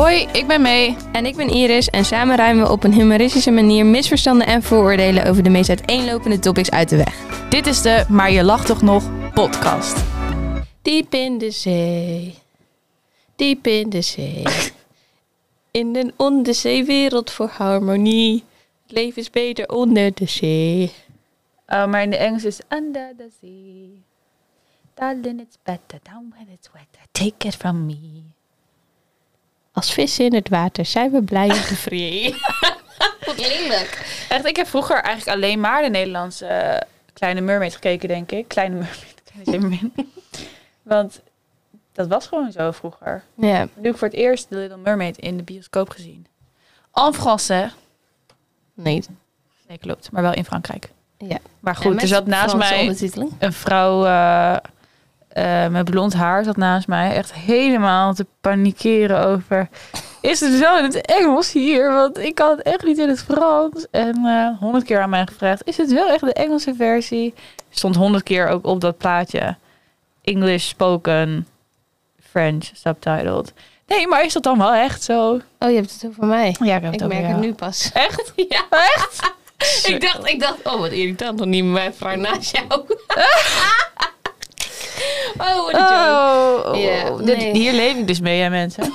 [0.00, 0.96] Hoi, ik ben May.
[1.12, 5.26] En ik ben Iris en samen ruimen we op een humoristische manier misverstanden en vooroordelen
[5.26, 7.48] over de meest uiteenlopende topics uit de weg.
[7.48, 10.04] Dit is de Maar je lacht toch nog podcast.
[10.82, 12.34] Diep in de zee,
[13.36, 14.42] diep in de zee.
[15.70, 18.44] In een onderzeewereld voor harmonie.
[18.82, 20.92] Het leven is beter onder de zee.
[21.66, 24.02] Oh, maar in de Engels is under the sea.
[24.94, 27.02] Darling, it's better down when it's wetter.
[27.12, 28.29] Take it from me.
[29.72, 32.38] Als vissen in het water zijn we blij en tevreden.
[33.26, 34.24] Wat lelijk.
[34.28, 36.80] Echt, ik heb vroeger eigenlijk alleen maar de Nederlandse eh,
[37.12, 38.48] Kleine Mermaid gekeken, denk ik.
[38.48, 39.92] Kleine Mermaid, Kleine Zeemermin.
[40.82, 41.20] Want
[41.92, 43.24] dat was gewoon zo vroeger.
[43.34, 43.62] Ja.
[43.74, 46.26] Nu heb ik voor het eerst The Little Mermaid in de bioscoop gezien.
[46.92, 47.72] En Français.
[48.74, 49.02] Nee.
[49.68, 50.10] Nee, klopt.
[50.10, 50.90] Maar wel in Frankrijk.
[51.18, 51.38] Ja.
[51.60, 54.56] Maar goed, er zat naast Franse mij een vrouw eh,
[55.32, 57.14] eh, met blond haar zat naast mij.
[57.14, 59.68] Echt helemaal te panikeren over...
[60.20, 61.92] Is het wel in het Engels hier?
[61.92, 63.86] Want ik kan het echt niet in het Frans.
[63.90, 65.66] En eh, honderd keer aan mij gevraagd...
[65.66, 67.34] Is het wel echt de Engelse versie?
[67.70, 69.56] Stond honderd keer ook op dat plaatje.
[70.22, 71.46] English spoken,
[72.30, 73.52] French subtitled.
[73.86, 75.40] Nee, maar is dat dan wel echt zo?
[75.58, 76.56] Oh, je hebt het over mij.
[76.60, 77.32] Ja, ik heb het Ik over merk jou.
[77.32, 77.90] het nu pas.
[77.92, 78.32] Echt?
[78.48, 78.64] Ja.
[78.70, 79.32] Echt?
[79.86, 82.82] Ik dacht, ik dacht, oh wat irritant, nog niet mijn vrouw naast jou.
[85.38, 86.68] oh, wat een joke.
[86.68, 87.52] Oh, Ja, dit- nee.
[87.52, 88.92] hier leef ik dus mee, hè, mensen.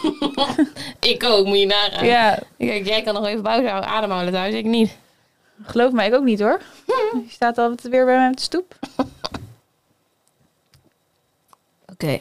[0.99, 2.05] Ik ook, moet je nagaan.
[2.05, 4.97] Ja, Kijk, jij kan nog even pauze houden, ademhalen thuis, ik niet.
[5.63, 6.61] geloof mij, ik ook niet hoor.
[7.25, 8.75] Je staat altijd weer bij mij op de stoep.
[11.91, 12.19] Oké.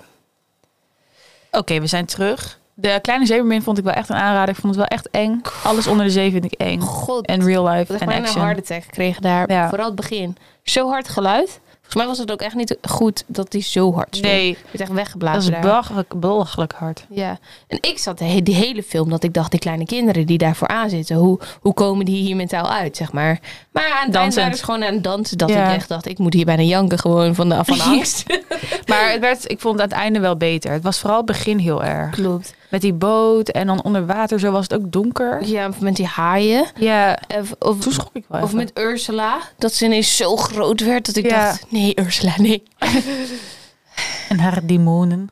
[1.50, 2.58] Oké, we zijn terug.
[2.74, 4.54] De Kleine Zeemermin vond ik wel echt een aanrader.
[4.54, 5.40] Ik vond het wel echt eng.
[5.64, 6.80] Alles onder de zee vind ik eng.
[6.80, 8.44] God, En real life ik heb en bijna een action.
[8.44, 9.50] hard attack gekregen daar.
[9.52, 9.68] Ja.
[9.68, 10.36] Vooral het begin.
[10.62, 11.60] Zo hard geluid.
[11.86, 14.32] Volgens mij was het ook echt niet goed dat die zo hard stond.
[14.32, 15.60] Nee, Je werd echt dat weggeblazen is daar.
[15.60, 17.06] belachelijk, belachelijk hard.
[17.08, 20.38] Ja, en ik zat de die hele film dat ik dacht, die kleine kinderen die
[20.38, 23.40] daarvoor aanzitten, hoe, hoe komen die hier mentaal uit, zeg maar.
[23.72, 24.34] Maar aan het eind Dansend.
[24.34, 25.68] waren ze gewoon aan het dansen, dat Ja.
[25.68, 28.24] ik echt dacht, ik moet hier bijna janken gewoon van de van de angst.
[28.86, 30.72] Maar het werd, ik vond het aan het einde wel beter.
[30.72, 32.10] Het was vooral het begin heel erg.
[32.14, 32.54] Klopt.
[32.74, 35.44] Met die boot en dan onder water, zo was het ook donker.
[35.46, 36.66] Ja, of met die haaien.
[36.76, 40.80] Ja, Of, of, toen schrok ik wel of met Ursula, dat ze ineens zo groot
[40.80, 41.46] werd dat ik Ja.
[41.46, 42.62] dacht, nee Ursula, nee.
[44.28, 45.30] En haar demonen.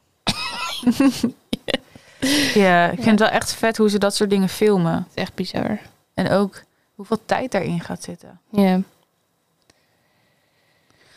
[2.55, 4.95] ja, ik vind het wel echt vet hoe ze dat soort dingen filmen.
[4.95, 5.79] Het is echt bizar.
[6.15, 6.63] En ook
[6.95, 8.41] hoeveel tijd daarin gaat zitten.
[8.51, 8.81] Ja.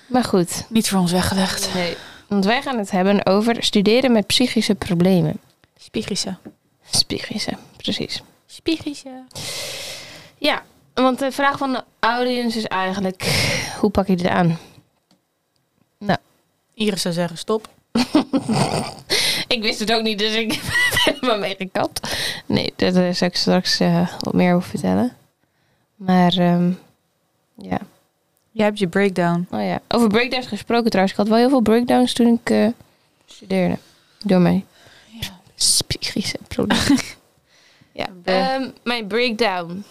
[0.07, 1.73] Maar goed, Niet voor ons weggelegd.
[1.73, 1.97] nee.
[2.27, 5.39] Want wij gaan het hebben over studeren met psychische problemen.
[5.79, 6.37] Spiegische.
[6.91, 8.21] Psychische, precies.
[8.45, 9.23] Spiegische.
[10.37, 10.63] Ja,
[10.93, 13.23] want de vraag van de audience is eigenlijk,
[13.79, 14.57] hoe pak je dit aan?
[16.75, 17.69] Iris zou zeggen stop.
[19.47, 20.47] Ik wist het ook niet, dus ik
[21.05, 22.17] ben er maar mee gekapt.
[22.45, 25.13] Nee, daar zal ik straks eh, wat meer over vertellen.
[25.95, 26.71] Maar ehm,
[27.55, 27.79] ja.
[28.51, 29.47] Jij hebt je breakdown.
[29.51, 31.11] Oh ja, over breakdowns gesproken trouwens.
[31.13, 32.67] Ik had wel heel veel breakdowns toen ik eh,
[33.25, 33.77] studeerde.
[34.23, 34.65] Door mij.
[35.63, 35.85] Ja.
[35.87, 36.99] Psychische problemen.
[37.91, 39.83] ja, ehm, mijn breakdown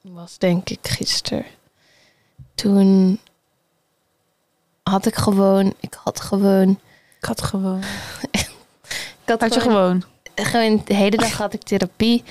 [0.00, 1.44] was denk ik gisteren.
[2.54, 3.18] Toen
[4.82, 6.80] had ik gewoon, ik had gewoon,
[7.18, 7.82] Ik had gewoon.
[8.30, 8.50] ik
[9.24, 10.04] had Had je gewoon.
[10.34, 12.22] gewoon de hele dag had ik therapie.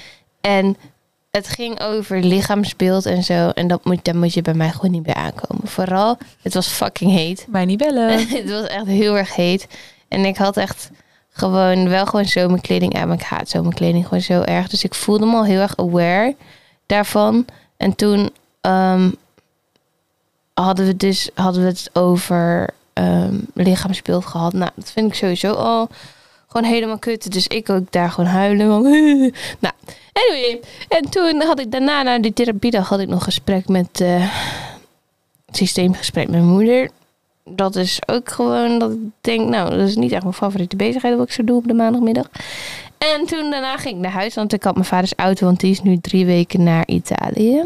[0.41, 0.77] En
[1.31, 3.49] het ging over lichaamsbeeld en zo.
[3.49, 5.67] En dat moet, daar moet je bij mij gewoon niet bij aankomen.
[5.67, 7.45] Vooral, het was fucking heet.
[7.47, 8.27] Mij niet bellen.
[8.27, 9.67] het was echt heel erg heet.
[10.07, 10.89] En ik had echt
[11.39, 13.07] gewoon wel gewoon zomerkleding aan.
[13.07, 14.67] Maar ik haat zomerkleding gewoon zo erg.
[14.67, 16.35] Dus ik voelde me al heel erg aware
[16.85, 17.45] daarvan.
[17.77, 18.29] En toen
[18.61, 19.11] ehm,
[20.53, 24.53] hadden we dus hadden we het over ehm, lichaamsbeeld gehad.
[24.53, 25.89] Nou, dat vind ik sowieso al
[26.47, 27.31] gewoon helemaal kut.
[27.31, 28.67] Dus ik ook daar gewoon huilen.
[28.67, 28.83] Van,
[29.65, 29.73] nou,
[30.13, 30.59] anyway.
[30.87, 34.01] En toen had ik daarna, na die therapiedag, had ik nog gesprek met...
[34.01, 34.33] eh
[35.51, 36.89] systeemgesprek met mijn moeder.
[37.55, 41.17] Dat is ook gewoon dat ik denk, nou, dat is niet echt mijn favoriete bezigheid
[41.17, 42.29] wat ik zo doe op de maandagmiddag.
[42.97, 45.71] En toen daarna ging ik naar huis, want ik had mijn vaders auto, want die
[45.71, 47.63] is nu drie weken naar Italië.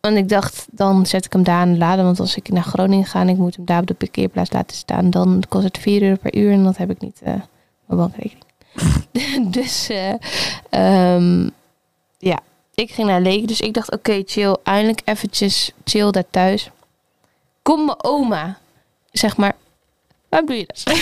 [0.00, 2.62] En ik dacht, dan zet ik hem daar aan de laden, want als ik naar
[2.62, 5.78] Groningen ga en ik moet hem daar op de parkeerplaats laten staan, dan kost het
[5.78, 7.30] 4 euro per uur en dat heb ik niet op
[7.86, 8.44] mijn bankrekening.
[9.56, 10.14] dus eh,
[10.70, 11.48] ehm,
[12.18, 12.40] ja,
[12.74, 16.70] ik ging naar Leek, dus ik dacht, oké, chill, eindelijk eventjes chill daar thuis.
[17.62, 18.58] Kom mijn oma,
[19.18, 19.56] zeg maar,
[20.28, 20.82] waarom doe je dat?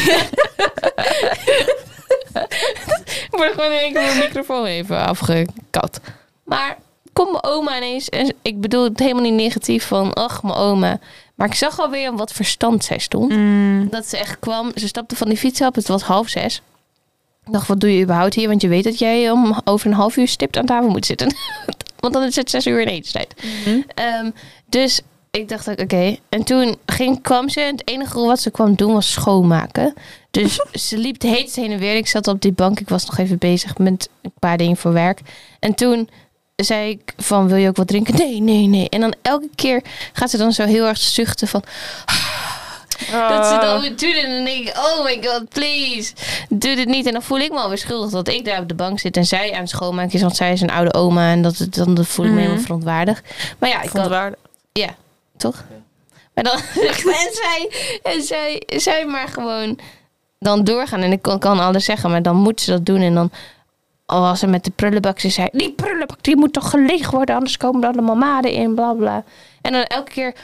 [3.02, 6.00] ik word gewoon één keer mijn microfoon even afgekapt.
[6.44, 6.78] Maar
[7.12, 10.98] komt mijn oma ineens, en ik bedoel het helemaal niet negatief van, ach, mijn oma.
[11.34, 13.32] Maar ik zag alweer wat verstand zij stond.
[13.32, 13.88] Mm.
[13.90, 16.62] Dat ze echt kwam, ze stapte van die fiets op, het was half zes.
[17.46, 18.48] Ik dacht, wat doe je überhaupt hier?
[18.48, 21.34] Want je weet dat jij om over een half uur stipt aan tafel moet zitten.
[22.00, 23.34] Want dan is het zes uur in etenstijd.
[23.94, 24.30] Ehm,
[24.66, 25.00] dus
[25.38, 26.16] ik dacht ook, oké.
[26.28, 29.94] En toen ging, kwam ze en het enige wat ze kwam doen was schoonmaken.
[30.30, 31.96] Dus ze liep de hele tijd heen en weer.
[31.96, 32.80] Ik zat op die bank.
[32.80, 35.20] Ik was nog even bezig met een paar dingen voor werk.
[35.60, 36.08] En toen
[36.56, 38.14] zei ik van, wil je ook wat drinken?
[38.16, 38.88] Nee, nee, nee.
[38.88, 39.82] En dan elke keer
[40.12, 41.62] gaat ze dan zo heel erg zuchten van...
[43.10, 46.12] Dat ze dan weer doet en dan denk ik, oh my god, please.
[46.48, 47.06] Doe dit niet.
[47.06, 49.24] En dan voel ik me alweer schuldig dat ik daar op de bank zit en
[49.26, 50.20] zij aan het schoonmaken is.
[50.20, 52.44] Want zij is een oude oma en dat, dan dat voel ik me Mhm.
[52.44, 53.34] helemaal verontwaardigd.
[53.58, 54.34] Maar ja, ik kan,
[54.72, 54.94] ja,
[55.36, 55.64] toch?
[56.34, 56.54] Maar dan
[57.24, 57.70] en zij,
[58.02, 59.78] en zij, zij maar gewoon
[60.38, 61.00] dan doorgaan.
[61.00, 63.00] En ik kan, kan alles zeggen, maar dan moet ze dat doen.
[63.00, 63.30] En dan
[64.06, 65.18] al was ze met de prullenbak.
[65.20, 68.74] Ze zei, die prullenbak die moet toch geleeg worden, anders komen er allemaal maden in,
[68.74, 69.24] bla bla.
[69.62, 70.34] En dan elke keer,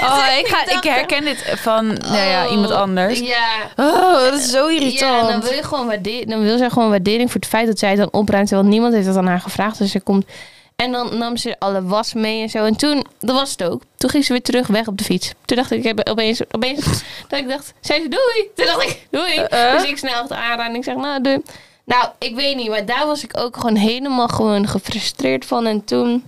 [0.00, 3.18] Oh, ik, ga, ik herken dit van nou ja, Oh, iemand anders.
[3.18, 5.28] Ja, Oh, dat is zo Ja, irritant.
[5.28, 7.88] dan wil, je gewoon waarde- dan wil ze gewoon waardering voor het feit dat zij
[7.88, 8.48] het dan opruimt.
[8.48, 9.78] Terwijl niemand heeft dat aan haar gevraagd.
[9.78, 10.24] Dus ze komt.
[10.80, 12.64] En dan nam ze alle was mee en zo.
[12.64, 13.82] En toen, dat was het ook.
[13.96, 15.32] Toen ging ze weer terug weg op de fiets.
[15.44, 16.84] Toen dacht ik, ik heb opeens, opeens
[17.28, 18.50] dat ik dacht, zei ze doei.
[18.54, 19.34] Toen dacht ik, doei.
[19.34, 19.72] Eh?
[19.72, 21.42] Dus ik snel achteraan en ik zeg, nou doei.
[21.84, 25.66] Nou, ik weet niet, maar daar was ik ook gewoon helemaal gewoon gefrustreerd van.
[25.66, 26.24] En toen,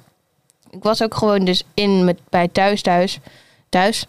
[0.71, 3.19] ik was ook gewoon dus in met, bij thuis thuis.
[3.69, 4.07] Thuis.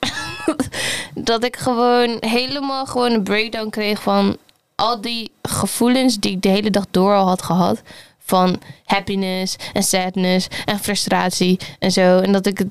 [1.14, 4.38] dat ik gewoon helemaal gewoon een breakdown kreeg van
[4.76, 7.82] al die gevoelens die ik de hele dag door al had gehad.
[8.26, 12.20] Van happiness en sadness en frustratie en zo.
[12.20, 12.68] En dat ik het,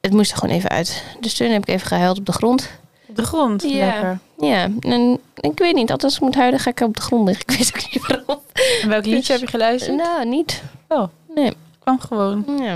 [0.00, 1.04] het moest er gewoon even uit.
[1.20, 2.70] Dus toen heb ik even gehuild op de grond.
[3.06, 3.62] Op de grond.
[3.62, 3.86] Ja.
[3.86, 4.18] Lekker.
[4.38, 7.26] Ja, en ik weet niet, altijd als ik moet huilen ga ik op de grond
[7.28, 7.44] liggen.
[7.48, 8.40] Ik weet ook niet waarom.
[8.82, 9.96] En welk liedje heb je geluisterd?
[9.96, 10.62] Nou, niet.
[10.88, 11.08] Oh.
[11.34, 11.52] Nee.
[11.78, 12.44] Kwam gewoon.
[12.60, 12.74] Ja,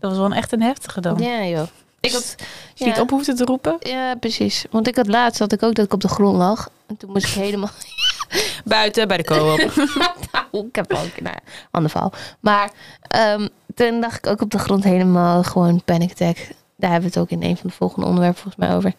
[0.00, 1.18] Dat was wel echt een heftige dan.
[1.18, 1.66] ja joh.
[2.00, 2.34] Ik had,
[2.74, 3.76] je niet op hoefde te roepen.
[3.80, 4.64] Ja, precies.
[4.70, 6.68] Want ik had laatst had ik ook dat ik op de grond lag.
[6.86, 7.70] En toen moest ik helemaal...
[8.64, 9.58] Buiten bij de co-op.
[10.32, 11.20] nou, ik heb ook...
[11.20, 11.36] Nou,
[11.70, 12.12] ander verhaal.
[12.40, 12.70] Maar
[13.00, 16.36] ehm, toen dacht ik ook op de grond helemaal gewoon panic attack.
[16.76, 18.92] Daar hebben we het ook in een van de volgende onderwerpen volgens mij over.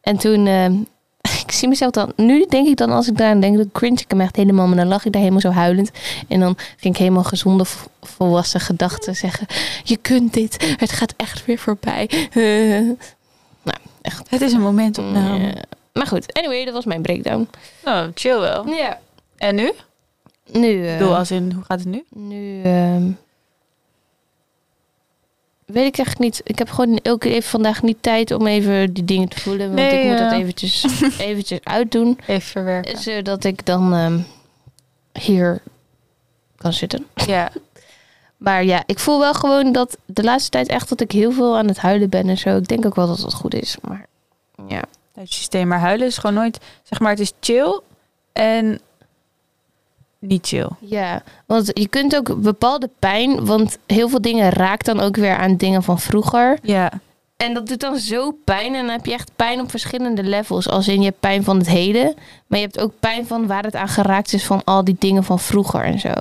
[0.00, 0.46] En toen...
[0.46, 0.74] ehm,
[1.46, 2.12] ik zie mezelf dan...
[2.16, 3.56] Nu denk ik dan als ik daar aan denk...
[3.56, 4.66] Dan cringe ik hem echt helemaal.
[4.66, 5.90] Maar dan lag ik daar helemaal zo huilend.
[6.28, 7.64] En dan ging ik helemaal gezonde
[8.02, 9.46] volwassen gedachten zeggen.
[9.84, 10.74] Je kunt dit.
[10.76, 12.10] Het gaat echt weer voorbij.
[13.62, 14.30] nou, echt.
[14.30, 15.46] Het is een momentopname.
[15.46, 15.78] Ja.
[16.00, 17.48] Maar goed, anyway, dat was mijn breakdown.
[17.84, 18.66] Oh, chill wel.
[18.68, 19.00] Ja.
[19.36, 19.72] En nu?
[20.52, 22.04] Nu, eh, bedoel, als in, hoe gaat het nu?
[22.08, 23.10] nu ehm,
[25.66, 26.40] weet ik echt niet.
[26.44, 29.66] Ik heb gewoon elke keer even vandaag niet tijd om even die dingen te voelen.
[29.66, 30.84] Want Nee, ik moet dat eventjes,
[31.18, 32.18] eventjes uitdoen.
[32.26, 32.98] Even verwerken.
[32.98, 34.18] Zodat ik dan ehm,
[35.12, 35.62] hier
[36.56, 37.06] kan zitten.
[37.14, 37.50] Ja.
[38.36, 41.56] Maar ja, ik voel wel gewoon dat de laatste tijd echt dat ik heel veel
[41.56, 42.56] aan het huilen ben en zo.
[42.56, 43.76] Ik denk ook wel dat dat goed is.
[43.82, 44.06] Maar
[44.68, 44.82] ja.
[45.14, 45.68] Het systeem.
[45.68, 46.58] Maar huilen is gewoon nooit...
[46.82, 47.80] Zeg maar, het is chill
[48.32, 48.80] en
[50.18, 50.68] niet chill.
[50.80, 55.36] Ja, want je kunt ook bepaalde pijn, want heel veel dingen raakt dan ook weer
[55.36, 56.58] aan dingen van vroeger.
[56.62, 56.92] Ja.
[57.36, 60.68] En dat doet dan zo pijn en dan heb je echt pijn op verschillende levels.
[60.68, 62.14] Als in je hebt pijn van het heden,
[62.46, 65.24] maar je hebt ook pijn van waar het aan geraakt is van al die dingen
[65.24, 66.12] van vroeger en zo.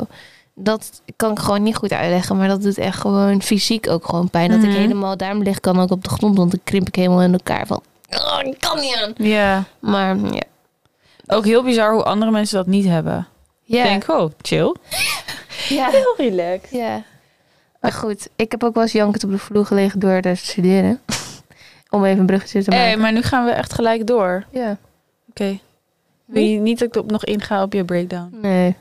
[0.55, 4.29] Dat kan ik gewoon niet goed uitleggen, maar dat doet echt gewoon fysiek ook gewoon
[4.29, 4.49] pijn.
[4.49, 4.69] Dat Mhm.
[4.69, 7.21] ik helemaal, daarom lig ik dan ook op de grond, want dan krimp ik helemaal
[7.21, 9.13] in elkaar van, oh, ik kan niet aan.
[9.15, 9.63] Ja.
[9.79, 10.43] Maar ja.
[11.27, 13.27] Ook heel bizar hoe andere mensen dat niet hebben.
[13.63, 14.75] Ja, Ik denk, oh, chill.
[15.77, 15.89] ja.
[15.89, 16.71] Heel relaxed.
[16.71, 17.03] Ja.
[17.81, 20.99] Maar goed, ik heb ook wel eens jankend op de vloer gelegen door te studeren.
[21.89, 22.85] Om even een bruggetje te maken.
[22.85, 24.45] Hey, maar nu gaan we echt gelijk door.
[24.51, 24.77] Ja.
[25.29, 25.59] Oké.
[26.25, 28.37] Wil je niet dat ik op nog inga op je breakdown?
[28.41, 28.75] Nee.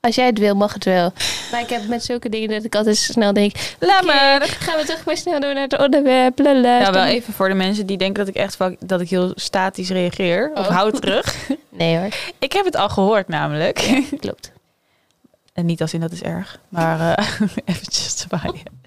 [0.00, 1.12] Als jij het wil, mag het wel.
[1.52, 3.52] Maar ik heb met zulke dingen dat ik altijd snel denk...
[3.78, 4.42] Laat maar.
[4.42, 6.38] Gaan we toch maar snel door naar het onderwerp.
[6.38, 6.78] Lala.
[6.80, 9.90] Ja, wel even voor de mensen die denken dat ik echt dat ik heel statisch
[9.90, 10.50] reageer.
[10.54, 10.74] Of Oh.
[10.76, 11.34] hou terug.
[11.70, 14.02] Nee hoor, Ik heb het al gehoord namelijk.
[14.20, 14.52] klopt.
[15.52, 16.58] En niet als in dat is erg.
[16.68, 17.24] Maar eh
[17.64, 18.80] eventjes zwaaien.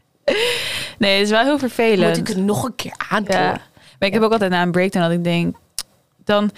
[0.98, 2.08] Nee, het is wel heel vervelend.
[2.18, 3.36] Moet ik het nog een keer aandoen?
[3.38, 3.52] Ja.
[4.00, 5.56] Maar ik heb ook altijd na een breakdown dat ik denk...
[6.26, 6.52] Dan,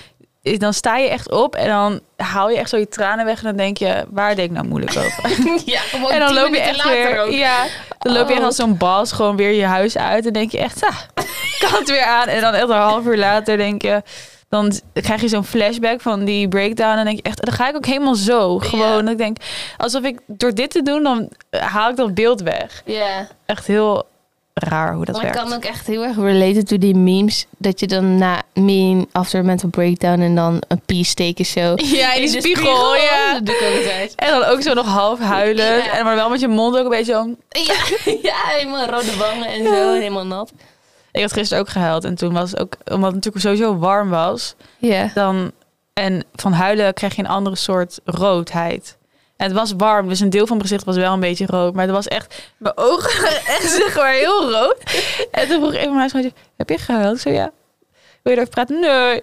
[0.43, 3.37] dan sta je echt op en dan haal je echt zo je tranen weg.
[3.37, 5.29] En dan denk je, waar denk ik nou moeilijk over?
[5.73, 7.21] ja gewoon en dan loop je echt later weer...
[7.21, 7.31] ook.
[7.31, 7.65] Ja,
[7.99, 8.45] dan loop je echt Oh.
[8.47, 10.25] als zo'n bas gewoon weer je huis uit.
[10.25, 10.97] En denk je echt, ah,
[11.69, 12.27] kan het weer aan.
[12.27, 14.01] En dan echt een half uur later denk je...
[14.49, 16.89] Dan krijg je zo'n flashback van die breakdown.
[16.89, 18.59] En dan denk je echt, dan ga ik ook helemaal zo.
[18.59, 19.37] Gewoon, ik denk,
[19.77, 22.81] alsof ik door dit te doen, dan haal ik dat beeld weg.
[22.85, 23.27] Ja.
[23.45, 24.05] Echt heel
[24.53, 25.47] raar hoe dat Maar ik werkt.
[25.49, 27.45] kan ook echt heel erg relaten to die memes.
[27.57, 31.73] Dat je dan na meme after a mental breakdown en dan een pee steken zo.
[32.01, 33.33] Ja, in de spiegel, ja.
[33.33, 34.13] Dat doe ik ook altijd.
[34.15, 35.65] En dan ook zo nog half huilen.
[35.77, 35.97] Ja.
[35.97, 37.35] En maar wel met je mond ook een beetje zo...
[37.49, 37.75] Ja,
[38.29, 39.93] ja, helemaal rode wangen en zo.
[39.93, 40.51] Helemaal nat.
[41.11, 42.03] Ik had gisteren ook gehuild.
[42.03, 45.11] En toen was het ook, omdat het natuurlijk sowieso warm was, Ja.
[45.13, 45.51] dan
[45.93, 48.97] En van huilen krijg je een andere soort roodheid.
[49.43, 51.73] Het was warm, dus een deel van mijn gezicht was wel een beetje rood.
[51.73, 54.77] Maar het was echt, mijn ogen waren echt zeg maar heel rood.
[55.31, 57.15] En toen vroeg een van mijn huisgenootjes, heb je gehuild?
[57.15, 57.51] Ik zei ja.
[58.21, 58.79] Wil je erover praten?
[58.79, 59.21] Nee.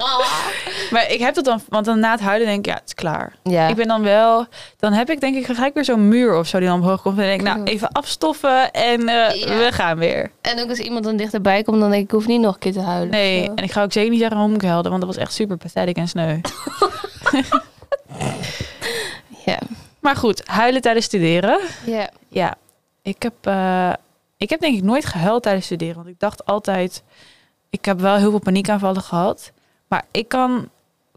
[0.92, 2.94] maar ik heb dat dan, want dan na het huilen denk ik, ja, het is
[2.94, 3.32] klaar.
[3.42, 3.68] Ja.
[3.68, 4.46] Ik ben dan wel,
[4.78, 7.18] dan heb ik denk ik gelijk weer zo'n muur of zo die dan omhoog komt.
[7.18, 9.56] En dan denk ik, nou, even afstoffen en eh, Ja.
[9.56, 10.30] we gaan weer.
[10.40, 12.60] En ook als iemand dan dichterbij komt, dan denk ik, ik hoef niet nog een
[12.60, 13.10] keer te huilen.
[13.10, 13.52] Nee, zo.
[13.54, 15.56] en ik ga ook zeker niet zeggen waarom ik huilde, want dat was echt super
[15.56, 16.40] pathetic en sneu.
[19.46, 19.58] Ja.
[20.00, 21.60] Maar goed, huilen tijdens studeren.
[21.86, 22.10] Ja.
[22.28, 22.54] Ja,
[23.02, 23.92] ik heb, eh,
[24.36, 25.94] ik heb denk ik nooit gehuild tijdens studeren.
[25.94, 27.02] Want ik dacht altijd,
[27.70, 29.52] ik heb wel heel veel paniekaanvallen gehad.
[29.88, 30.68] Maar ik kan,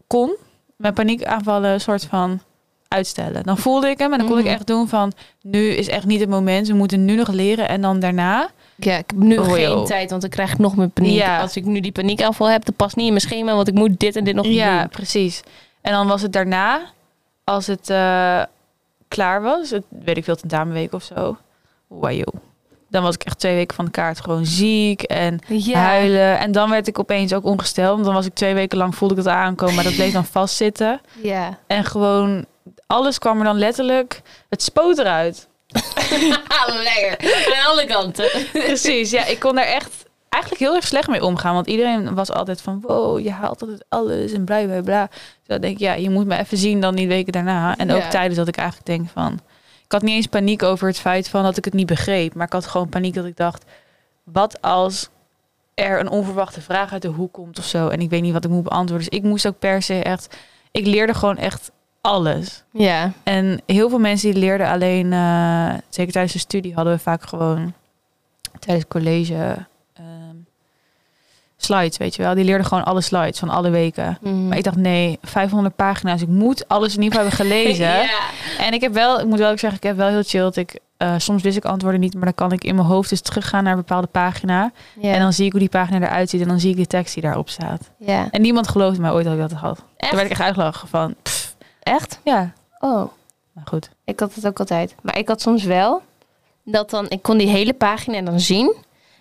[0.06, 0.36] kon
[0.76, 2.40] mijn paniekaanvallen een soort van
[2.88, 3.42] uitstellen.
[3.42, 4.46] Dan voelde ik hem en dan kon Mhm.
[4.46, 6.66] ik echt doen van, nu is echt niet het moment.
[6.68, 8.50] We moeten nu nog leren en dan daarna.
[8.76, 9.84] Ja, ik heb nu Oh, geen joh.
[9.84, 11.12] tijd, want dan krijg ik nog meer paniek.
[11.12, 11.40] Ja.
[11.40, 14.00] Als ik nu die paniekaanval heb, dat past niet in mijn schema, want ik moet
[14.00, 14.88] dit en dit nog Ja, doen.
[14.88, 15.40] precies.
[15.80, 16.80] En dan was het daarna,
[17.50, 18.42] als het eh,
[19.08, 21.36] klaar was, het, weet ik veel, tentamenweek of zo.
[21.86, 22.22] Wow.
[22.88, 25.78] Dan was ik echt twee weken van de kaart gewoon ziek en Ja.
[25.78, 26.38] huilen.
[26.38, 27.92] En dan werd ik opeens ook ongesteld.
[27.92, 30.24] Want dan was ik twee weken lang, voelde ik het aankomen, maar dat bleef dan
[30.40, 31.00] vastzitten.
[31.22, 31.58] Ja.
[31.66, 32.44] En gewoon,
[32.86, 35.48] alles kwam er dan letterlijk, het spoot eruit.
[36.82, 37.16] Lekker.
[37.56, 38.28] Aan alle kanten.
[38.52, 41.54] Precies, ja, ik kon daar echt eigenlijk heel erg slecht mee omgaan.
[41.54, 45.06] Want iedereen was altijd van, wow, je haalt altijd alles en bla bla bla.
[45.06, 47.76] Dus dan denk ik, ja, je moet me even zien dan die weken daarna.
[47.76, 48.08] En ook Ja.
[48.08, 49.32] tijdens dat ik eigenlijk denk van...
[49.84, 52.34] Ik had niet eens paniek over het feit van dat ik het niet begreep.
[52.34, 53.64] Maar ik had gewoon paniek dat ik dacht,
[54.24, 55.08] wat als
[55.74, 57.88] er een onverwachte vraag uit de hoek komt of zo.
[57.88, 59.08] En ik weet niet wat ik moet beantwoorden.
[59.10, 60.36] Dus ik moest ook per se echt...
[60.70, 61.70] Ik leerde gewoon echt
[62.00, 62.62] alles.
[62.72, 63.12] Ja.
[63.22, 67.22] En heel veel mensen die leerden alleen, eh, zeker tijdens de studie, hadden we vaak
[67.22, 67.72] gewoon
[68.58, 69.66] tijdens college
[71.64, 72.34] slides, weet je wel.
[72.34, 74.18] Die leerden gewoon alle slides van alle weken.
[74.20, 74.48] Mhm.
[74.48, 76.22] Maar ik dacht, nee, 500 pagina's.
[76.22, 78.10] Ik moet alles in ieder geval hebben gelezen.
[78.58, 80.40] En ik heb wel, ik moet wel ook zeggen, ik heb wel heel chill.
[80.40, 83.08] dat Ik, eh, soms wist ik antwoorden niet, maar dan kan ik in mijn hoofd
[83.10, 84.72] dus teruggaan naar een bepaalde pagina.
[85.02, 87.14] En dan zie ik hoe die pagina eruit ziet en dan zie ik de tekst
[87.14, 87.90] die daarop staat.
[87.98, 88.28] ja.
[88.30, 89.78] En niemand geloofde mij ooit dat ik dat had.
[89.96, 90.10] Echt?
[90.10, 92.20] Daar werd ik echt uitgelachen van, pff, Echt?
[92.24, 93.10] ja, Oh.
[93.52, 93.90] maar goed.
[94.04, 94.94] Ik had het ook altijd.
[95.02, 96.02] Maar ik had soms wel
[96.64, 98.74] dat dan, ik kon die hele pagina dan zien.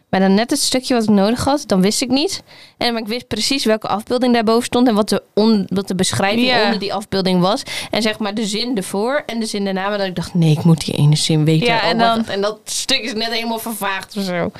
[0.10, 2.44] Maar dan net het stukje wat ik nodig had, dan wist ik niet.
[2.78, 5.96] En maar ik wist precies welke afbeelding daarboven stond en wat de, on, wat de
[5.96, 7.63] beschrijving onder die afbeelding was.
[7.92, 9.89] En zeg maar de zin ervoor en de zin daarna.
[9.89, 11.68] Maar dat ik dacht, nee, ik moet die ene zin weten.
[11.68, 14.51] Ja, Oh en my dan- en dat stuk is net helemaal vervaagd of zo.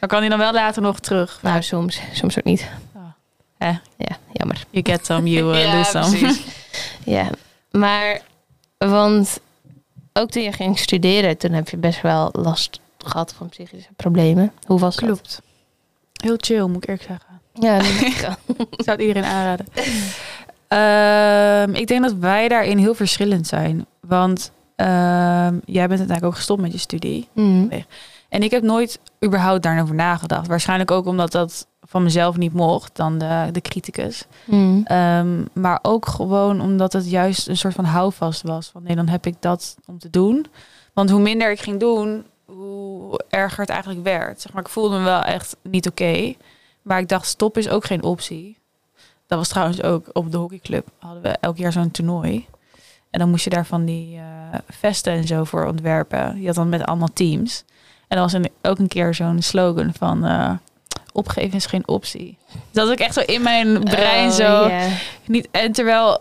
[0.00, 1.38] Maar kan hij dan wel later nog terug?
[1.42, 2.00] Nou, soms.
[2.12, 2.66] Soms ook niet.
[3.58, 3.68] Hè?
[3.96, 4.64] Ja, jammer.
[4.70, 6.18] You get some, you uh, Ja, lose some.
[6.18, 6.42] precies.
[7.04, 7.28] Ja,
[7.70, 8.20] maar
[8.78, 9.40] want
[10.12, 14.52] ook toen je ging studeren, toen heb je best wel last gehad van psychische problemen.
[14.66, 15.04] Hoe was dat?
[15.04, 15.42] Klopt.
[16.12, 17.40] Heel chill, moet ik eerlijk zeggen.
[17.54, 17.86] Ja, dat.
[18.78, 19.66] Ik zou het iedereen aanraden.
[20.68, 23.86] Ehm, ik denk dat wij daarin heel verschillend zijn.
[24.00, 27.28] Want ehm, jij bent uiteindelijk ook gestopt met je studie.
[27.32, 27.80] Mhm.
[28.28, 30.46] En ik heb nooit überhaupt daarover nagedacht.
[30.46, 34.26] Waarschijnlijk ook omdat dat van mezelf niet mocht, dan de, de criticus.
[34.44, 34.80] Mhm.
[34.84, 38.68] Ehm, maar ook gewoon omdat het juist een soort van houvast was.
[38.68, 40.46] Van nee, dan heb ik dat om te doen.
[40.92, 42.24] Want hoe minder ik ging doen,
[43.10, 44.40] hoe erger het eigenlijk werd.
[44.40, 46.34] Zeg maar, ik voelde me wel echt niet oké.
[46.82, 48.58] Maar ik dacht, stop is ook geen optie.
[49.26, 50.86] Dat was trouwens ook op de hockeyclub.
[50.98, 52.46] Hadden we elk jaar zo'n toernooi.
[53.10, 54.22] En dan moest je daar van die eh,
[54.68, 56.34] vesten en zo voor ontwerpen.
[56.34, 57.64] Die had dan met allemaal teams.
[58.08, 60.24] En dan was er ook een keer zo'n slogan van...
[60.24, 60.50] eh,
[61.12, 62.38] opgeven is geen optie.
[62.70, 64.68] Dat had ik echt zo in mijn brein Oh, zo...
[64.68, 64.88] ja.
[65.26, 66.18] Niet, en terwijl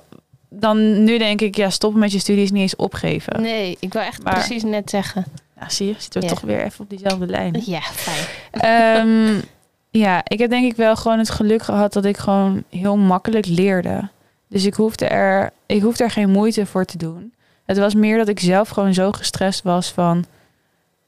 [0.50, 3.42] dan nu denk ik, ja, stoppen met je studie is niet eens opgeven.
[3.42, 5.26] Nee, ik wil echt Maar- precies net zeggen.
[5.60, 6.34] Ja, zie je, zitten we Ja.
[6.34, 7.62] toch weer even op diezelfde lijn.
[7.66, 8.26] Ja, fijn.
[8.52, 9.42] Ehm,
[9.90, 13.46] ja, ik heb denk ik wel gewoon het geluk gehad dat ik gewoon heel makkelijk
[13.46, 14.10] leerde.
[14.48, 17.34] Dus ik hoefde er, ik hoefde er geen moeite voor te doen.
[17.66, 20.26] Het was meer dat ik zelf gewoon zo gestrest was van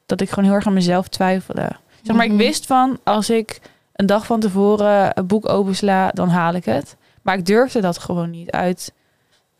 [0.05, 1.69] dat ik gewoon heel erg aan mezelf twijfelde.
[2.01, 2.33] Zeg maar, Mhm.
[2.35, 3.59] ik wist van als ik
[3.93, 6.95] een dag van tevoren een boek opensla, dan haal ik het.
[7.21, 8.91] Maar ik durfde dat gewoon niet uit,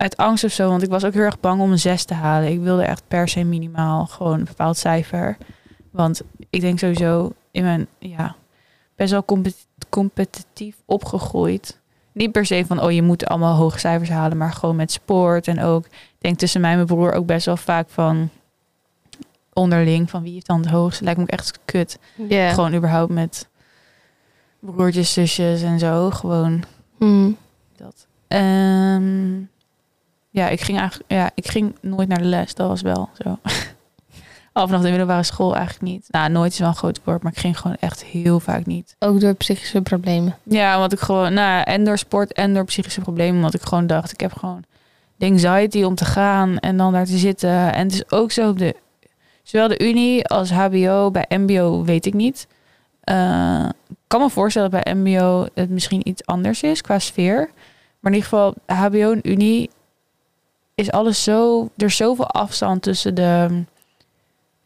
[0.02, 0.70] uit angst of zo.
[0.70, 2.52] Want ik was ook heel erg bang om een zes te halen.
[2.52, 5.38] Ik wilde echt per se minimaal gewoon een bepaald cijfer.
[5.92, 8.36] Want ik denk sowieso in mijn, ja,
[8.96, 11.80] best wel compet- competitief opgegroeid.
[12.12, 15.48] Niet per se van, oh, je moet allemaal hoge cijfers halen, maar gewoon met sport.
[15.48, 18.30] En ook, ik denk tussen mij en mijn broer ook best wel vaak van
[19.54, 21.04] onderling, van wie heeft dan het hoogste.
[21.04, 22.00] Lijkt me ook echt kut.
[22.30, 23.48] Gewoon überhaupt met
[24.60, 26.10] broertjes, zusjes en zo.
[26.10, 26.64] Gewoon
[26.98, 27.32] Mhm.
[27.76, 28.08] dat.
[28.28, 29.40] Ehm,
[30.32, 32.54] ja, ik ging eigenlijk, ja, ik ging nooit naar de les.
[32.54, 33.38] Dat was wel zo.
[34.54, 36.08] Al vanaf de middelbare school eigenlijk niet.
[36.10, 38.96] Nou, nooit is wel een groot woord, maar ik ging gewoon echt heel vaak niet.
[39.00, 40.38] Ook door psychische problemen.
[40.44, 43.88] Ja, omdat ik gewoon, nou, en door sport en door psychische problemen, omdat ik gewoon
[43.88, 44.64] dacht, ik heb gewoon
[45.16, 47.74] de anxiety om te gaan en dan daar te zitten.
[47.74, 48.76] En het is ook zo op de,
[49.44, 52.48] zowel de Unie als HBO, bij MBO weet ik niet.
[53.02, 57.50] Eh, ik kan me voorstellen dat bij MBO het misschien iets anders is qua sfeer.
[58.00, 59.70] Maar in ieder geval, HBO en Unie
[60.82, 63.64] is alles zo, er is zoveel afstand tussen de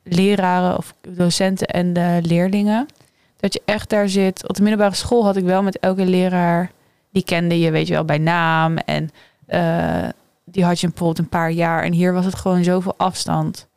[0.04, 2.86] leraren of docenten en de leerlingen.
[3.38, 4.48] Dat je echt daar zit.
[4.48, 6.72] Op de middelbare school had ik wel met elke leraar,
[7.12, 8.78] die kende je, weet je wel, bij naam.
[8.78, 9.12] En
[9.46, 10.10] eh,
[10.44, 11.84] die had je bijvoorbeeld een paar jaar.
[11.84, 13.68] En hier was het gewoon zoveel afstand.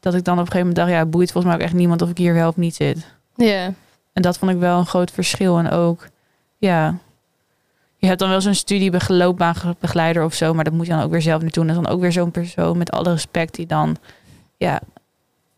[0.00, 2.02] Dat ik dan op een gegeven moment dacht, ja, boeit volgens mij ook echt niemand
[2.02, 3.06] of ik hier wel of niet zit.
[3.36, 3.72] Ja.
[4.12, 5.58] En dat vond ik wel een groot verschil.
[5.58, 6.08] En ook,
[6.56, 6.98] ja,
[8.00, 11.22] je hebt dan wel zo'n studieloopbaanbegeleider of zo, maar dat moet je dan ook weer
[11.22, 11.68] zelf nu doen.
[11.68, 13.96] En dan ook weer zo'n persoon met alle respect die dan,
[14.56, 14.80] ja,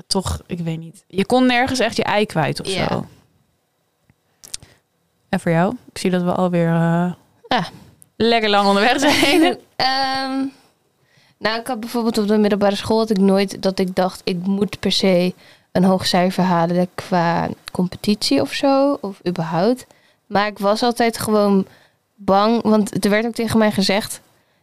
[0.07, 1.05] toch, ik weet niet.
[1.07, 3.07] Je kon nergens echt je ei kwijt of zo.
[5.29, 5.77] En voor jou?
[5.93, 6.69] Ik zie dat we alweer
[7.49, 7.65] Ja.
[8.17, 9.43] lekker lang onderweg zijn.
[9.77, 10.45] Ehm,
[11.39, 14.47] nou, ik had bijvoorbeeld op de middelbare school had ik nooit dat ik dacht ik
[14.47, 15.35] moet per se
[15.73, 19.87] een hoog cijfer halen qua competitie of zo, of überhaupt.
[20.27, 21.67] Maar ik was altijd gewoon
[22.25, 24.21] bang, want er werd ook tegen mij gezegd: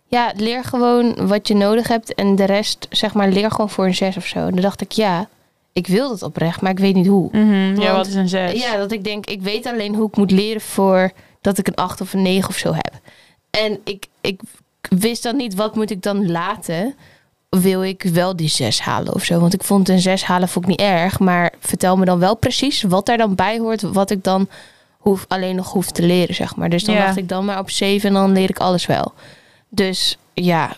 [0.08, 3.86] ja, leer gewoon wat je nodig hebt en de rest, zeg maar, leer gewoon voor
[3.86, 4.40] een zes of zo.
[4.40, 5.28] En dan dacht ik, ja,
[5.74, 7.30] ik wil dat oprecht, maar ik weet niet hoe.
[7.32, 8.62] Mhm, ja, Want- wat is een zes?
[8.62, 11.12] Ja, dat ik denk, ik weet alleen hoe ik moet leren voor
[11.42, 12.94] dat ik een 8 of een 9 of zo heb.
[13.50, 14.42] En ik, ik
[14.90, 16.96] wist dan niet, wat moet ik dan laten?
[17.50, 19.40] Wil ik wel die 6 halen of zo?
[19.40, 21.20] Want ik vond een 6 halen vond ik niet erg.
[21.20, 23.82] Maar vertel me dan wel precies wat daar dan bij hoort.
[23.82, 24.48] Wat ik dan
[25.10, 26.70] hoef, alleen nog hoef te leren, zeg maar.
[26.70, 27.06] Dus dan Ja.
[27.06, 29.14] dacht ik dan maar op 7 en dan leer ik alles wel.
[29.70, 30.76] Dus ja,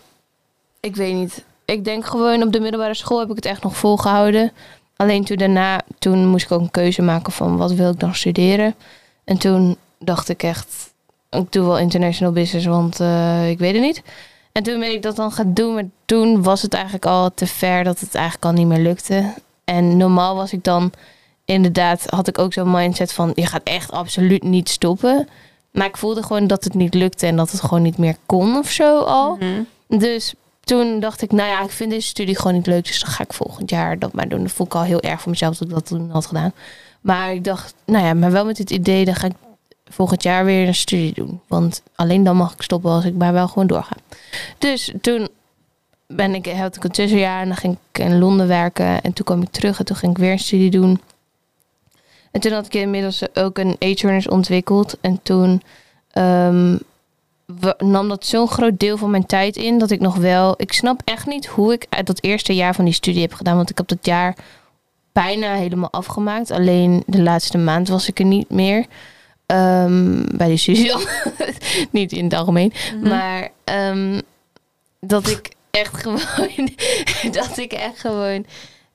[0.80, 1.44] ik weet niet.
[1.66, 4.52] Ik denk gewoon op de middelbare school heb ik het echt nog volgehouden.
[4.96, 8.16] Alleen toen daarna, toen moest ik ook een keuze maken van wat wil ik dan
[8.16, 8.76] studeren.
[9.24, 10.94] En toen dacht ik echt,
[11.30, 14.02] ik doe wel international business, want eh, ik weet het niet.
[14.52, 17.48] En toen ben ik dat dan gaan doen, maar toen was het eigenlijk al te
[17.48, 19.34] ver dat het eigenlijk al niet meer lukte.
[19.64, 20.92] En normaal was ik dan
[21.46, 25.28] inderdaad, had ik ook zo'n mindset van je gaat echt absoluut niet stoppen.
[25.72, 28.58] Maar ik voelde gewoon dat het niet lukte en dat het gewoon niet meer kon
[28.58, 29.36] of zo al.
[29.36, 30.00] Mhm.
[30.00, 32.86] Dus toen dacht ik, nou ja, ik vind deze studie gewoon niet leuk.
[32.86, 34.42] Dus dan ga ik volgend jaar dat maar doen.
[34.42, 36.54] Dat voel ik al heel erg voor mezelf dat ik dat toen had gedaan.
[37.02, 39.34] Maar ik dacht, nou ja, maar wel met het idee, dan ga ik
[39.86, 41.42] volgend jaar weer een studie doen.
[41.48, 43.96] Want alleen dan mag ik stoppen als ik maar wel gewoon doorga.
[44.58, 45.28] Dus toen
[46.08, 49.02] ben ik, had ik een tussenjaar en dan ging ik in Londen werken.
[49.02, 51.02] En toen kwam ik terug en toen ging ik weer een studie doen.
[52.32, 54.98] En toen had ik inmiddels ook een A-turners ontwikkeld.
[55.02, 55.62] En toen
[56.12, 56.78] ehm,
[57.78, 60.54] nam dat zo'n groot deel van mijn tijd in dat ik nog wel.
[60.58, 63.56] Ik snap echt niet hoe ik uit dat eerste jaar van die studie heb gedaan.
[63.56, 64.36] Want ik heb dat jaar
[65.12, 66.52] bijna helemaal afgemaakt.
[66.52, 68.86] Alleen de laatste maand was ik er niet meer.
[69.46, 70.94] Ehm, bij die studie
[71.92, 72.74] niet in het algemeen.
[72.96, 73.10] Mhm.
[73.10, 74.20] Maar ehm,
[75.00, 76.20] dat ik echt gewoon.
[77.32, 78.46] dat ik echt gewoon.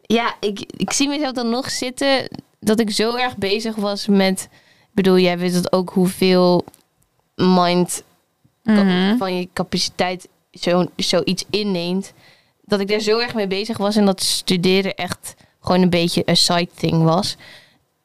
[0.03, 2.29] Ja, ik, ik zie mezelf dan nog zitten.
[2.61, 4.49] Dat ik zo erg bezig was met.
[4.81, 6.65] Ik bedoel, jij weet het ook hoeveel
[7.35, 8.03] mind
[8.63, 9.17] Mhm.
[9.17, 12.13] van je capaciteit zo, zoiets inneemt.
[12.65, 16.23] Dat ik daar zo erg mee bezig was en dat studeren echt gewoon een beetje
[16.25, 17.37] een side thing was.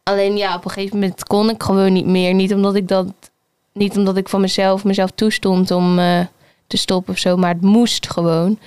[0.04, 2.34] Alleen ja, op een gegeven moment kon ik gewoon niet meer.
[2.34, 3.08] Niet omdat ik dat,
[3.74, 6.20] niet omdat ik van mezelf mezelf toestond om eh,
[6.68, 8.60] te stoppen of zo, maar het moest gewoon.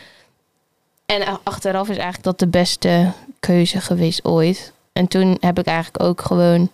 [1.07, 4.73] En achteraf is eigenlijk dat de beste keuze geweest ooit.
[4.95, 6.71] En toen heb ik eigenlijk ook gewoon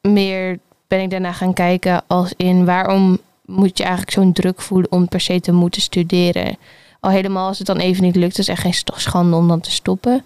[0.00, 4.92] meer ben ik daarna gaan kijken als in waarom moet je eigenlijk zo'n druk voelen
[4.92, 6.56] om per se te moeten studeren.
[7.00, 9.70] Al helemaal als het dan even niet lukt, is echt geen schande om dan te
[9.70, 10.24] stoppen.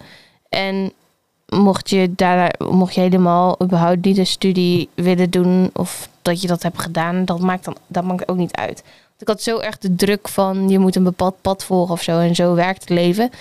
[0.49, 0.91] En
[1.47, 6.47] mocht je daar, mocht je helemaal überhaupt niet een studie willen doen of dat je
[6.47, 8.83] dat hebt gedaan, dat maakt dan dat maakt ook niet uit.
[9.07, 12.01] Want ik had zo erg de druk van je moet een bepaald pad volgen of
[12.01, 13.31] zo en zo werkt het leven.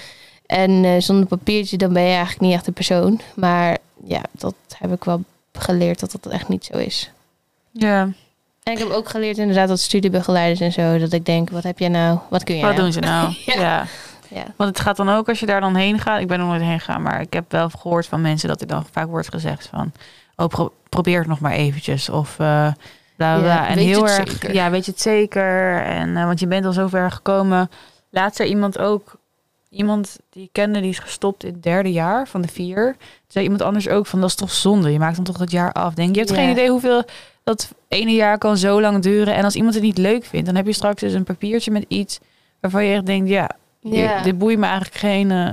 [0.47, 3.21] En eh, zonder papiertje dan ben je eigenlijk niet echt een persoon.
[3.35, 7.11] Maar ja, dat heb ik wel geleerd dat dat echt niet zo is.
[7.71, 8.01] Ja,
[8.63, 11.79] En ik heb ook geleerd inderdaad dat studiebegeleiders en zo, dat ik denk, wat heb
[11.79, 12.83] jij nou, wat kun jij wat nou?
[12.85, 13.35] doen ze nou?
[13.47, 13.61] Ja.
[13.61, 13.87] ja.
[14.29, 14.45] Ja.
[14.57, 16.21] Want het gaat dan ook als je daar dan heen gaat.
[16.21, 18.67] Ik ben er nooit heen gegaan, maar ik heb wel gehoord van mensen dat er
[18.67, 19.93] dan vaak wordt gezegd van,
[20.37, 22.75] oh pro- probeer het nog maar eventjes of bla
[23.17, 23.39] bla.
[23.43, 23.69] Ja.
[23.69, 24.55] En heel het erg, zeker?
[24.55, 25.83] ja, weet je het zeker?
[25.83, 27.71] En eh, want je bent al zo ver gekomen.
[28.11, 29.17] Laatst zei iemand ook,
[29.77, 32.85] iemand die ik kende, die is gestopt in het derde jaar van de vier.
[32.99, 34.93] Toen zei iemand anders ook van, dat is toch zonde?
[34.93, 35.95] Je maakt dan toch het jaar af.
[35.95, 37.05] Denk je, hebt geen idee hoeveel
[37.45, 39.35] dat ene jaar kan zo lang duren.
[39.35, 41.85] En als iemand het niet leuk vindt, dan heb je straks dus een papiertje met
[41.89, 42.21] iets
[42.61, 43.51] waarvan je echt denkt, ja.
[44.23, 45.51] Dit boeit me eigenlijk geen eh,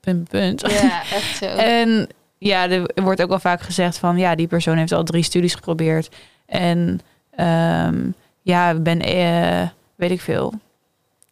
[0.00, 0.60] punt, punt.
[0.60, 1.44] Ja, echt zo.
[1.46, 5.22] En ja, er wordt ook wel vaak gezegd van ja, die persoon heeft al drie
[5.22, 6.16] studies geprobeerd.
[6.46, 8.10] En ehm,
[8.42, 10.52] ja, ben, eh, weet ik veel.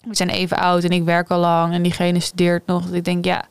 [0.00, 2.86] We zijn even oud en ik werk al lang en diegene studeert nog.
[2.86, 3.44] Dus ik denk, ja,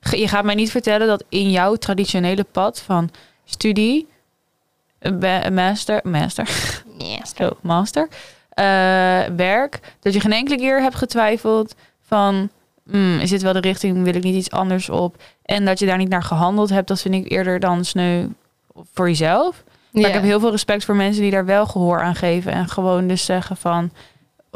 [0.00, 3.10] je gaat mij niet vertellen dat in jouw traditionele pad van
[3.44, 4.08] studie,
[5.52, 6.48] master, master,
[7.36, 8.08] zo, master,
[8.48, 8.64] eh,
[9.36, 12.48] werk, dat je geen enkele keer hebt getwijfeld van,
[12.90, 15.22] hmm, is dit wel de richting, wil ik niet iets anders op?
[15.44, 18.26] En dat je daar niet naar gehandeld hebt, dat vind ik eerder dan sneu
[18.92, 19.64] voor jezelf.
[19.90, 22.68] Maar ik heb heel veel respect voor mensen die daar wel gehoor aan geven en
[22.68, 23.90] gewoon dus zeggen van,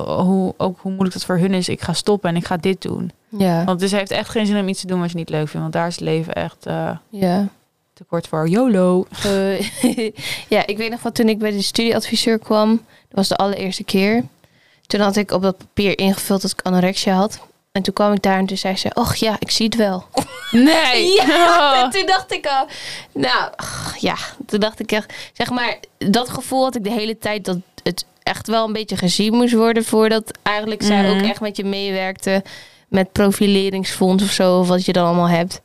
[0.05, 2.83] hoe, ook hoe moeilijk dat voor hun is, ik ga stoppen en ik ga dit
[2.83, 3.11] doen.
[3.29, 3.65] Ja.
[3.65, 5.61] Want dus heeft echt geen zin om iets te doen wat je niet leuk vindt,
[5.61, 7.49] want daar is het leven echt eh, Ja.
[7.93, 8.49] te kort voor.
[8.49, 9.07] YOLO.
[9.25, 9.61] Eh,
[10.55, 12.71] ja, ik weet nog van toen ik bij de studieadviseur kwam.
[12.71, 14.25] Dat was de allereerste keer.
[14.87, 17.39] Toen had ik op dat papier ingevuld dat ik anorexia had.
[17.73, 18.91] En toen kwam ik daar en toen zei ze...
[18.95, 20.05] Och ja, ik zie het wel.
[20.51, 21.13] Nee!
[21.27, 21.83] Ja, Oh.
[21.85, 22.67] en toen dacht ik al...
[23.13, 23.51] Nou,
[23.99, 24.15] ja.
[24.47, 25.13] Toen dacht ik echt...
[25.33, 27.45] Zeg maar, dat gevoel had ik de hele tijd...
[27.45, 29.85] dat het echt wel een beetje gezien moest worden...
[29.85, 31.11] voordat eigenlijk zij Mhm.
[31.17, 32.43] ook echt met je meewerkte...
[32.89, 34.59] met profileringsfonds of zo...
[34.59, 35.61] of wat je dan allemaal hebt.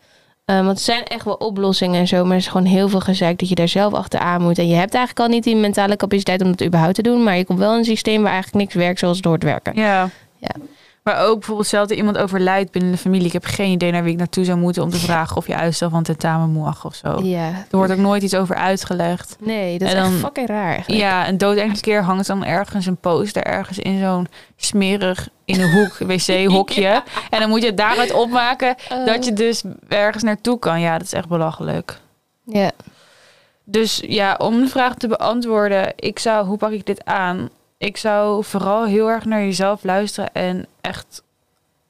[0.46, 2.24] Eh, want er zijn echt wel oplossingen en zo...
[2.24, 4.58] maar er is gewoon heel veel gezeik dat je daar zelf achteraan moet.
[4.58, 6.42] En je hebt eigenlijk al niet die mentale capaciteit...
[6.42, 7.24] om dat überhaupt te doen...
[7.24, 9.76] maar je komt wel in een systeem waar eigenlijk niks werkt zoals het hoort werken.
[9.76, 10.10] Ja.
[10.38, 10.56] Ja.
[11.04, 13.26] Maar ook bijvoorbeeld dat er iemand overlijdt binnen de familie.
[13.26, 15.56] Ik heb geen idee naar wie ik naartoe zou moeten om te vragen of je
[15.56, 17.20] uitstel van tentamen mag of zo.
[17.24, 17.48] Ja.
[17.48, 19.36] Er wordt ook nooit iets over uitgelegd.
[19.40, 21.02] Nee, dat is dan- echt fucking raar eigenlijk.
[21.02, 25.58] Ja, een dood enkele keer hangt dan ergens een poster ergens in zo'n smerig in
[25.58, 27.04] de hoek wc-hokje.
[27.30, 30.80] En dan moet je het daaruit opmaken Eh, dat je dus ergens naartoe kan.
[30.80, 32.00] Ja, dat is echt belachelijk.
[32.46, 32.72] Ja.
[33.64, 37.50] Dus ja, om de vraag te beantwoorden, ik zou, hoe pak ik dit aan?
[37.82, 41.24] Ik zou vooral heel erg naar jezelf luisteren en echt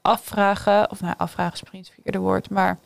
[0.01, 2.79] afvragen, of nou, afvragen is misschien het verkeerde woord, maar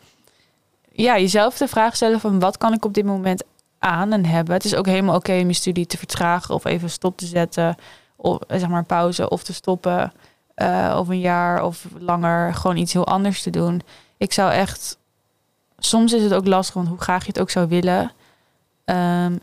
[0.92, 3.44] ja, jezelf de vraag stellen van wat kan ik op dit moment
[3.80, 4.54] aan en hebben.
[4.54, 7.76] Het is ook helemaal oké om je studie te vertragen of even stop te zetten,
[8.16, 10.14] of eh, zeg maar pauze of te stoppen,
[10.56, 13.82] eh, of een jaar of langer gewoon iets heel anders te doen.
[14.18, 14.98] Ik zou echt,
[15.78, 18.12] soms is het ook lastig, want hoe graag je het ook zou willen.
[18.86, 19.36] Ehm,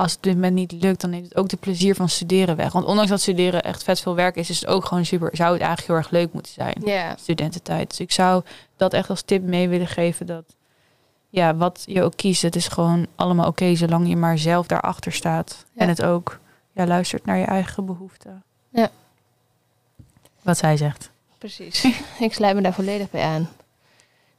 [0.00, 2.72] als het dit moment niet lukt, dan neemt het ook de plezier van studeren weg.
[2.72, 5.30] Want ondanks dat studeren echt vet veel werk is, is het ook gewoon super.
[5.32, 7.16] Zou het eigenlijk heel erg leuk moeten zijn, Ja.
[7.16, 7.88] studententijd.
[7.88, 8.42] Dus ik zou
[8.76, 10.44] dat echt als tip mee willen geven dat,
[11.28, 15.12] ja, wat je ook kiest, het is gewoon allemaal oké zolang je maar zelf daarachter
[15.12, 15.80] staat Ja.
[15.82, 16.38] en het ook,
[16.72, 18.42] ja, luistert naar je eigen behoeften.
[18.72, 18.90] Ja.
[20.42, 21.10] Wat zij zegt.
[21.38, 21.84] Precies.
[22.20, 23.48] ik sluit me daar volledig bij aan.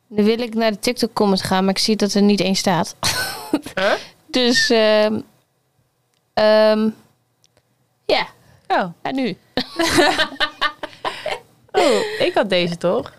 [0.07, 2.55] Nu wil ik naar de TikTok comments gaan, maar ik zie dat er niet één
[2.55, 2.95] staat.
[4.31, 4.69] Dus,
[6.41, 6.89] ehm
[8.05, 8.27] ja,
[8.71, 8.89] Oh.
[9.03, 9.27] ja, nu.
[11.81, 13.13] oh, ik had deze toch?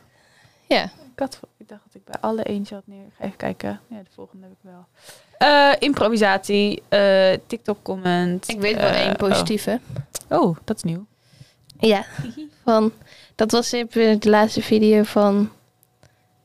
[0.68, 0.82] Ja.
[0.82, 3.04] Ik, had, ik dacht dat ik bij alle eentje had neer.
[3.04, 3.80] Ik ga even kijken.
[3.88, 4.86] Ja, de volgende heb ik wel.
[5.38, 8.48] Eh, improvisatie, eh, TikTok-comment.
[8.48, 9.80] Ik weet wel eh, één positieve.
[10.28, 10.42] Oh.
[10.42, 11.06] oh, dat is nieuw.
[11.78, 12.04] Ja,
[12.64, 12.92] van,
[13.34, 15.50] dat was in de laatste video van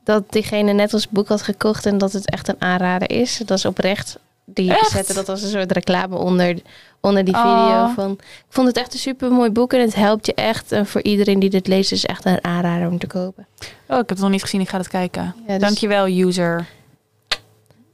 [0.04, 3.36] dat diegene net ons boek had gekocht en dat het echt een aanrader is.
[3.36, 4.18] Dat is oprecht.
[4.54, 4.90] Die Echt?
[4.90, 6.58] zetten dat als een soort reclame onder,
[7.00, 7.40] onder die Oh.
[7.40, 7.92] video.
[7.94, 10.72] Van, ik vond het echt een super mooi boek en het helpt je echt.
[10.72, 13.46] En voor iedereen die dit leest is het echt een aanrader om te kopen.
[13.60, 13.66] Oh,
[13.98, 14.60] ik heb het nog niet gezien.
[14.60, 15.34] Ik ga het kijken.
[15.46, 16.66] Ja, dus- Dankjewel, user.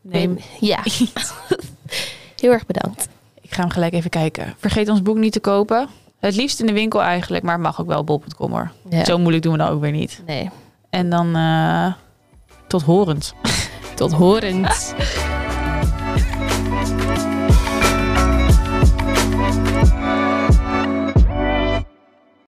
[0.00, 0.78] Nee, Ja.
[2.40, 3.08] Heel erg bedankt.
[3.40, 4.54] ik ga hem gelijk even kijken.
[4.58, 5.88] Vergeet ons boek niet te kopen.
[6.20, 8.70] Het liefst in de winkel eigenlijk, maar mag ook wel bol.com hoor.
[8.90, 9.04] Ja.
[9.04, 10.22] Zo moeilijk doen we dan ook weer niet.
[10.26, 10.50] Nee.
[10.90, 11.92] En dan eh,
[12.66, 13.34] tot horend.
[13.94, 14.92] Tot horens.